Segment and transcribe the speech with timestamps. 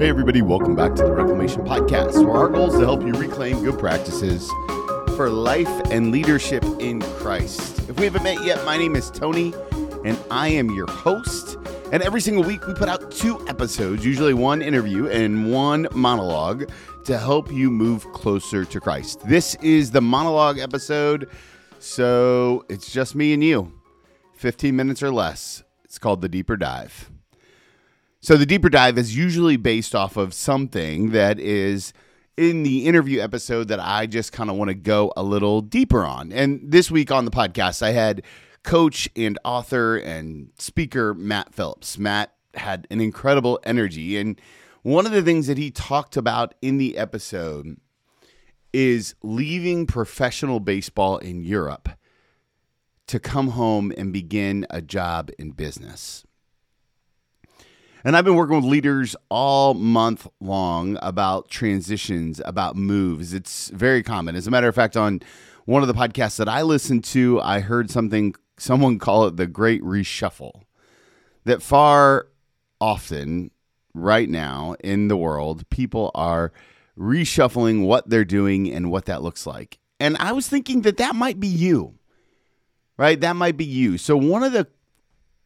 [0.00, 3.12] Hey, everybody, welcome back to the Reclamation Podcast, where our goal is to help you
[3.12, 4.48] reclaim good practices
[5.14, 7.80] for life and leadership in Christ.
[7.86, 9.52] If we haven't met yet, my name is Tony,
[10.06, 11.58] and I am your host.
[11.92, 16.72] And every single week, we put out two episodes, usually one interview and one monologue,
[17.04, 19.20] to help you move closer to Christ.
[19.28, 21.28] This is the monologue episode,
[21.78, 23.70] so it's just me and you,
[24.36, 25.62] 15 minutes or less.
[25.84, 27.10] It's called The Deeper Dive.
[28.22, 31.94] So the deeper dive is usually based off of something that is
[32.36, 36.04] in the interview episode that I just kind of want to go a little deeper
[36.04, 36.30] on.
[36.30, 38.22] And this week on the podcast, I had
[38.62, 41.96] coach and author and speaker Matt Phillips.
[41.96, 44.18] Matt had an incredible energy.
[44.18, 44.38] And
[44.82, 47.78] one of the things that he talked about in the episode
[48.74, 51.88] is leaving professional baseball in Europe
[53.06, 56.26] to come home and begin a job in business.
[58.04, 63.34] And I've been working with leaders all month long about transitions, about moves.
[63.34, 64.36] It's very common.
[64.36, 65.20] As a matter of fact, on
[65.66, 69.46] one of the podcasts that I listened to, I heard something, someone call it the
[69.46, 70.62] great reshuffle.
[71.44, 72.28] That far
[72.80, 73.50] often,
[73.92, 76.52] right now in the world, people are
[76.98, 79.78] reshuffling what they're doing and what that looks like.
[79.98, 81.98] And I was thinking that that might be you,
[82.96, 83.20] right?
[83.20, 83.98] That might be you.
[83.98, 84.66] So, one of the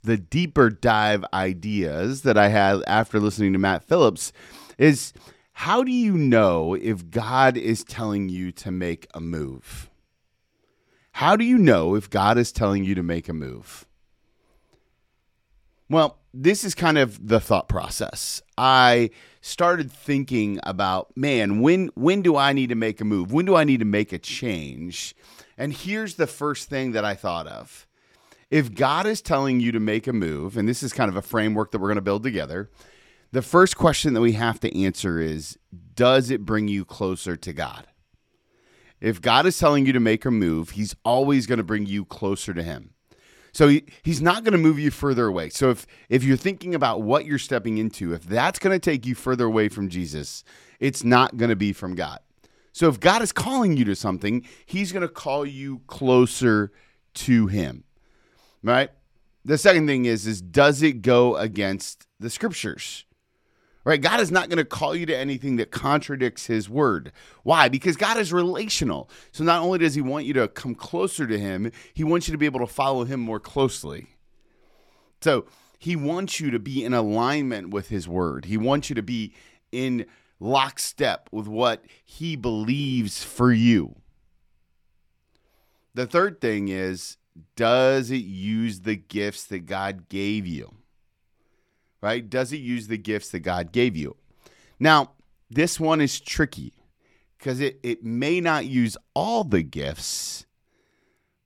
[0.05, 4.33] the deeper dive ideas that I had after listening to Matt Phillips
[4.79, 5.13] is
[5.53, 9.91] how do you know if God is telling you to make a move?
[11.13, 13.87] How do you know if God is telling you to make a move?
[15.89, 18.43] Well, this is kind of the thought process.
[18.59, 23.33] I started thinking about, man, when when do I need to make a move?
[23.33, 25.15] When do I need to make a change?
[25.57, 27.87] And here's the first thing that I thought of
[28.51, 31.23] if God is telling you to make a move, and this is kind of a
[31.23, 32.71] framework that we're going to build together,
[33.33, 35.59] the first question that we have to answer is
[35.95, 37.87] Does it bring you closer to God?
[39.01, 42.05] If God is telling you to make a move, He's always going to bring you
[42.05, 42.91] closer to Him.
[43.53, 45.49] So he, he's not going to move you further away.
[45.49, 49.07] So if if you're thinking about what you're stepping into, if that's going to take
[49.07, 50.43] you further away from Jesus,
[50.81, 52.19] it's not going to be from God.
[52.73, 56.73] So if God is calling you to something, he's going to call you closer
[57.15, 57.84] to him
[58.65, 58.91] right?
[59.45, 63.05] The second thing is is does it go against the scriptures?
[63.85, 64.01] Right?
[64.01, 67.13] God is not going to call you to anything that contradicts his word.
[67.43, 67.69] Why?
[67.69, 69.11] Because God is relational.
[69.31, 72.33] So not only does he want you to come closer to him, he wants you
[72.33, 74.07] to be able to follow him more closely.
[75.21, 75.45] So
[75.79, 78.47] he wants you to be in alignment with his word.
[78.47, 79.35] He wants you to be
[79.71, 80.07] in
[80.41, 83.97] lockstep with what he believes for you.
[85.93, 87.19] The third thing is
[87.57, 90.75] does it use the gifts that God gave you?
[92.01, 92.29] Right?
[92.29, 94.17] Does it use the gifts that God gave you?
[94.79, 95.13] Now,
[95.51, 96.75] this one is tricky
[97.39, 100.47] because it, it may not use all the gifts,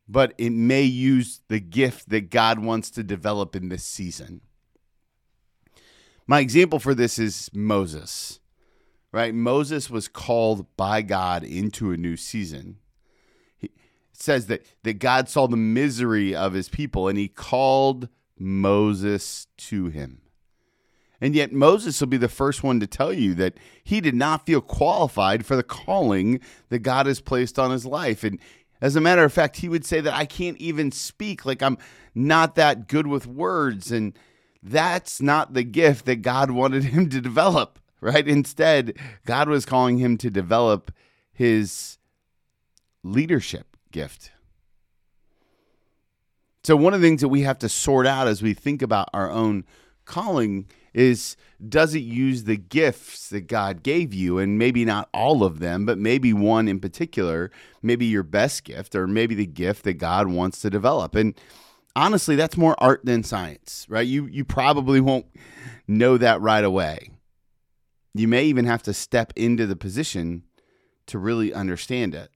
[0.08, 4.40] but it may use the gift that God wants to develop in this season.
[6.26, 8.40] My example for this is Moses,
[9.12, 9.34] right?
[9.34, 12.78] Moses was called by God into a new season
[14.20, 18.08] says that, that God saw the misery of his people and he called
[18.38, 20.22] Moses to him.
[21.20, 24.46] And yet, Moses will be the first one to tell you that he did not
[24.46, 28.22] feel qualified for the calling that God has placed on his life.
[28.22, 28.38] And
[28.80, 31.76] as a matter of fact, he would say that I can't even speak, like I'm
[32.14, 33.90] not that good with words.
[33.90, 34.16] And
[34.62, 38.26] that's not the gift that God wanted him to develop, right?
[38.26, 38.96] Instead,
[39.26, 40.92] God was calling him to develop
[41.32, 41.98] his
[43.02, 44.30] leadership gift.
[46.64, 49.08] So, one of the things that we have to sort out as we think about
[49.14, 49.64] our own
[50.04, 54.38] calling is does it use the gifts that God gave you?
[54.38, 57.50] And maybe not all of them, but maybe one in particular,
[57.82, 61.14] maybe your best gift, or maybe the gift that God wants to develop.
[61.14, 61.34] And
[61.96, 64.06] honestly, that's more art than science, right?
[64.06, 65.26] You, you probably won't
[65.86, 67.10] know that right away.
[68.14, 70.44] You may even have to step into the position
[71.06, 72.30] to really understand it.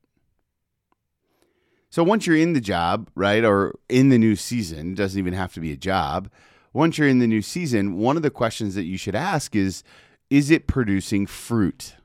[1.93, 5.53] So once you're in the job, right, or in the new season, doesn't even have
[5.53, 6.31] to be a job.
[6.73, 9.85] Once you're in the new season, one of the questions that you should ask is
[10.31, 11.97] is it producing fruit?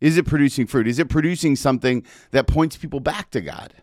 [0.00, 0.88] Is it producing fruit?
[0.88, 3.74] Is it producing something that points people back to God?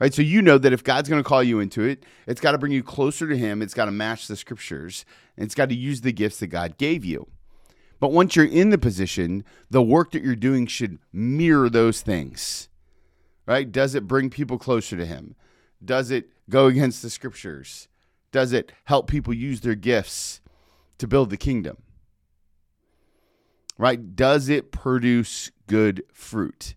[0.00, 0.14] Right?
[0.14, 2.58] So you know that if God's going to call you into it, it's got to
[2.58, 5.04] bring you closer to him, it's got to match the scriptures,
[5.36, 7.26] and it's got to use the gifts that God gave you.
[8.00, 12.70] But once you're in the position, the work that you're doing should mirror those things
[13.48, 13.70] right?
[13.70, 15.34] Does it bring people closer to Him?
[15.84, 17.88] Does it go against the scriptures?
[18.30, 20.40] Does it help people use their gifts
[20.98, 21.78] to build the kingdom?
[23.78, 24.16] right?
[24.16, 26.74] Does it produce good fruit?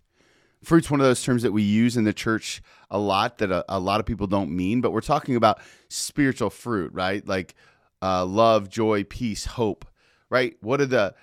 [0.62, 3.64] Fruit's one of those terms that we use in the church a lot that a,
[3.68, 7.26] a lot of people don't mean, but we're talking about spiritual fruit, right?
[7.26, 7.54] Like
[8.00, 9.84] uh, love, joy, peace, hope,
[10.30, 10.54] right?
[10.60, 11.14] What are the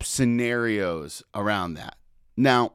[0.00, 1.96] scenarios around that?
[2.36, 2.72] Now,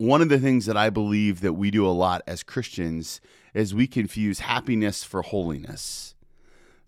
[0.00, 3.20] one of the things that I believe that we do a lot as Christians
[3.52, 6.14] is we confuse happiness for holiness.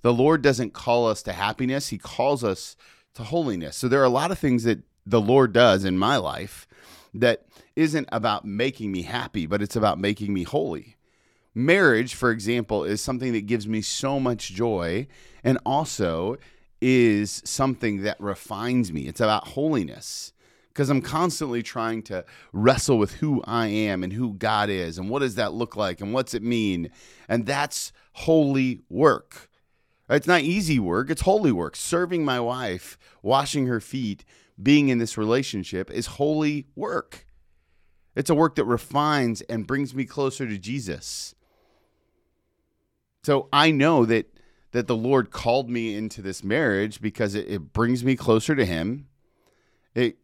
[0.01, 2.75] The Lord doesn't call us to happiness, He calls us
[3.13, 3.77] to holiness.
[3.77, 6.67] So there are a lot of things that the Lord does in my life
[7.13, 7.45] that
[7.77, 10.97] isn't about making me happy, but it's about making me holy.
[11.55, 15.07] Marriage, for example, is something that gives me so much joy
[15.45, 16.39] and also
[16.81, 19.07] is something that refines me.
[19.07, 20.33] It's about holiness
[20.73, 25.11] because I'm constantly trying to wrestle with who I am and who God is and
[25.11, 26.91] what does that look like and what's it mean.
[27.29, 29.51] And that's holy work.
[30.09, 31.77] It's not easy work, it's holy work.
[31.77, 34.25] Serving my wife, washing her feet,
[34.61, 37.27] being in this relationship is holy work.
[38.15, 41.35] It's a work that refines and brings me closer to Jesus.
[43.23, 44.27] So I know that
[44.73, 48.65] that the Lord called me into this marriage because it, it brings me closer to
[48.65, 49.07] Him.
[49.95, 50.17] It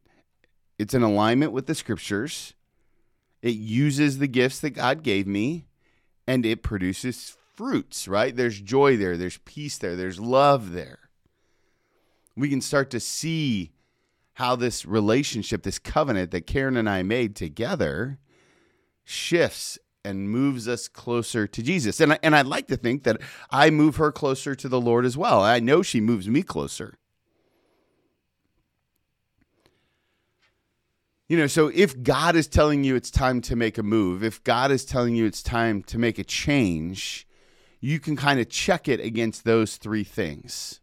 [0.79, 2.55] it's in alignment with the scriptures.
[3.43, 5.67] It uses the gifts that God gave me,
[6.27, 8.35] and it produces fruits, right?
[8.35, 11.11] There's joy there, there's peace there, there's love there.
[12.37, 13.73] We can start to see
[14.35, 18.19] how this relationship, this covenant that Karen and I made together,
[19.03, 22.01] shifts and moves us closer to Jesus.
[22.01, 23.21] And I, and I'd like to think that
[23.51, 25.43] I move her closer to the Lord as well.
[25.43, 26.99] I know she moves me closer.
[31.29, 34.43] You know, so if God is telling you it's time to make a move, if
[34.45, 37.27] God is telling you it's time to make a change,
[37.81, 40.81] you can kind of check it against those three things.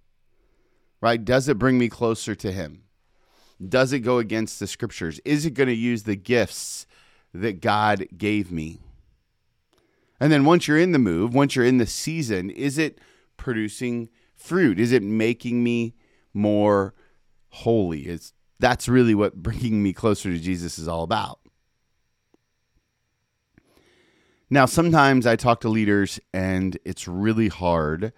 [1.01, 1.24] Right?
[1.24, 2.83] Does it bring me closer to him?
[3.68, 5.19] Does it go against the scriptures?
[5.25, 6.86] Is it going to use the gifts
[7.33, 8.80] that God gave me?
[10.19, 13.00] And then once you're in the move, once you're in the season, is it
[13.36, 14.80] producing fruit?
[14.80, 15.95] Is it making me
[16.33, 16.94] more
[17.50, 18.07] holy?
[18.07, 21.39] Is that's really what bringing me closer to Jesus is all about.
[24.49, 28.13] Now, sometimes I talk to leaders and it's really hard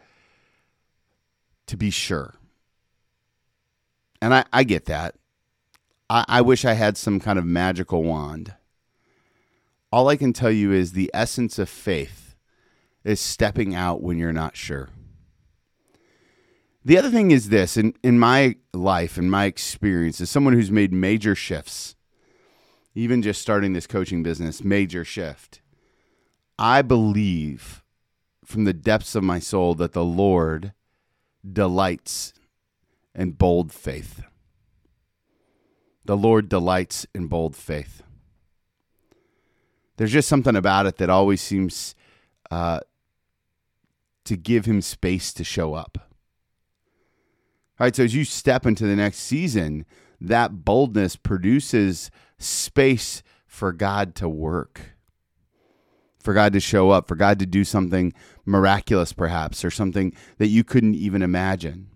[1.67, 2.35] to be sure.
[4.21, 5.15] And I, I get that.
[6.09, 8.53] I, I wish I had some kind of magical wand.
[9.91, 12.35] All I can tell you is the essence of faith
[13.03, 14.89] is stepping out when you're not sure.
[16.87, 20.71] The other thing is this in, in my life, in my experience, as someone who's
[20.71, 21.97] made major shifts,
[22.95, 25.59] even just starting this coaching business, major shift,
[26.57, 27.83] I believe
[28.45, 30.71] from the depths of my soul that the Lord
[31.45, 32.31] delights
[33.13, 34.23] in bold faith.
[36.05, 38.01] The Lord delights in bold faith.
[39.97, 41.95] There's just something about it that always seems
[42.49, 42.79] uh,
[44.23, 46.06] to give him space to show up.
[47.79, 49.85] All right, so as you step into the next season,
[50.19, 52.09] that boldness produces
[52.39, 54.93] space for God to work,
[56.19, 58.13] for God to show up, for God to do something
[58.45, 61.89] miraculous, perhaps, or something that you couldn't even imagine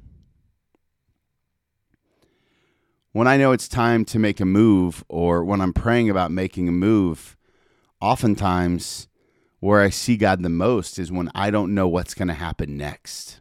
[3.13, 6.70] when I know it's time to make a move or when I'm praying about making
[6.70, 7.36] a move,
[8.00, 9.08] oftentimes
[9.60, 12.77] where I see God the most is when I don't know what's going to happen
[12.77, 13.40] next.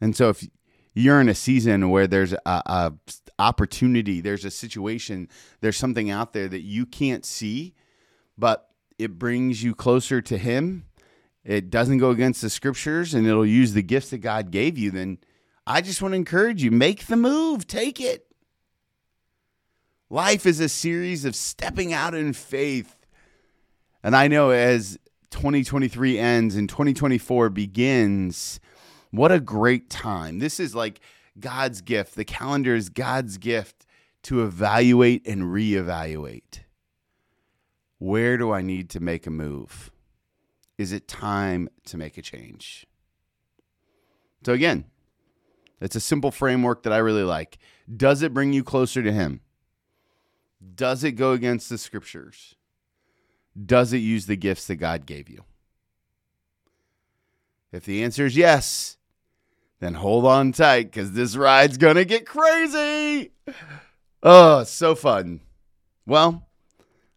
[0.00, 0.46] And so if
[0.94, 2.92] you're in a season where there's a, a,
[3.38, 5.28] opportunity, there's a situation,
[5.60, 7.74] there's something out there that you can't see,
[8.36, 10.86] but it brings you closer to him,
[11.44, 14.90] it doesn't go against the scriptures and it'll use the gifts that God gave you,
[14.90, 15.18] then
[15.66, 18.26] I just want to encourage you make the move, take it.
[20.10, 22.96] Life is a series of stepping out in faith.
[24.02, 24.98] And I know as
[25.30, 28.58] 2023 ends and 2024 begins,
[29.10, 30.38] what a great time.
[30.38, 31.00] This is like
[31.38, 32.14] God's gift.
[32.14, 33.86] The calendar is God's gift
[34.24, 36.60] to evaluate and reevaluate.
[37.98, 39.90] Where do I need to make a move?
[40.76, 42.86] Is it time to make a change?
[44.44, 44.84] So, again,
[45.80, 47.58] it's a simple framework that I really like.
[47.94, 49.40] Does it bring you closer to Him?
[50.74, 52.54] Does it go against the scriptures?
[53.66, 55.44] Does it use the gifts that God gave you?
[57.72, 58.97] If the answer is yes,
[59.80, 63.32] then hold on tight because this ride's going to get crazy.
[64.22, 65.40] Oh, so fun.
[66.06, 66.46] Well,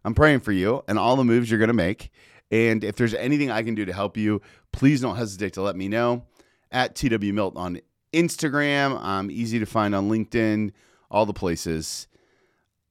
[0.04, 2.12] I'm praying for you and all the moves you're going to make.
[2.52, 4.42] And if there's anything I can do to help you,
[4.72, 6.24] please don't hesitate to let me know
[6.72, 7.80] at TW Milt on
[8.14, 9.00] Instagram.
[9.02, 10.72] I'm easy to find on LinkedIn,
[11.10, 12.08] all the places.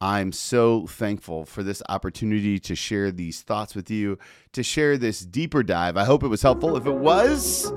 [0.01, 4.19] I'm so thankful for this opportunity to share these thoughts with you,
[4.53, 5.99] to share this deeper dive.
[5.99, 6.75] I hope it was helpful.
[6.77, 7.71] If it was,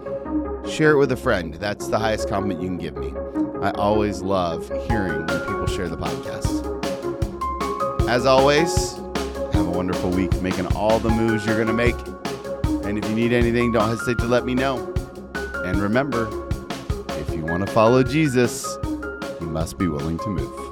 [0.70, 1.54] share it with a friend.
[1.56, 3.14] That's the highest compliment you can give me.
[3.62, 6.70] I always love hearing when people share the podcast.
[8.10, 8.96] As always,
[9.54, 11.96] have a wonderful week making all the moves you're going to make.
[12.86, 14.94] And if you need anything, don't hesitate to let me know.
[15.66, 16.28] And remember,
[17.10, 18.66] if you want to follow Jesus,
[19.40, 20.63] you must be willing to move.